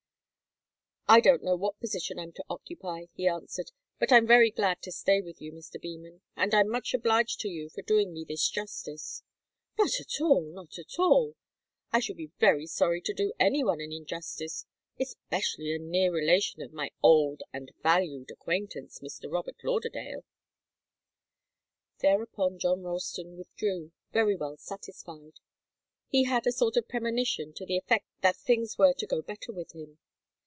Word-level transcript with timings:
"I 1.07 1.19
don't 1.19 1.43
know 1.43 1.57
what 1.57 1.81
position 1.81 2.17
I'm 2.17 2.31
to 2.31 2.45
occupy," 2.49 3.07
he 3.11 3.27
answered. 3.27 3.73
"But 3.99 4.13
I'm 4.13 4.25
very 4.25 4.49
glad 4.49 4.81
to 4.83 4.93
stay 4.93 5.19
with 5.19 5.41
you, 5.41 5.51
Mr. 5.51 5.75
Beman 5.77 6.21
and 6.37 6.53
I'm 6.55 6.69
much 6.69 6.93
obliged 6.93 7.41
to 7.41 7.49
you 7.49 7.67
for 7.67 7.81
doing 7.81 8.13
me 8.13 8.23
this 8.25 8.47
justice." 8.49 9.21
"Not 9.77 9.99
at 9.99 10.21
all, 10.21 10.41
not 10.53 10.79
at 10.79 10.97
all. 10.97 11.35
I 11.91 11.99
should 11.99 12.15
be 12.15 12.31
very 12.39 12.65
sorry 12.65 13.01
to 13.01 13.13
do 13.13 13.33
any 13.41 13.61
one 13.61 13.81
an 13.81 13.91
injustice 13.91 14.65
especially 15.01 15.75
a 15.75 15.79
near 15.79 16.13
relation 16.13 16.61
of 16.61 16.71
my 16.71 16.91
old 17.03 17.43
and 17.51 17.73
valued 17.83 18.31
acquaintance, 18.31 18.99
Mr. 19.01 19.29
Robert 19.29 19.57
Lauderdale." 19.65 20.23
Thereupon 21.99 22.57
John 22.57 22.83
Ralston 22.83 23.35
withdrew, 23.35 23.91
very 24.13 24.37
well 24.37 24.55
satisfied. 24.55 25.41
He 26.07 26.23
had 26.23 26.47
a 26.47 26.53
sort 26.53 26.77
of 26.77 26.87
premonition 26.87 27.51
to 27.55 27.65
the 27.65 27.75
effect 27.75 28.07
that 28.21 28.37
things 28.37 28.77
were 28.77 28.93
to 28.93 29.05
go 29.05 29.21
better 29.21 29.51
with 29.51 29.73
him. 29.73 29.97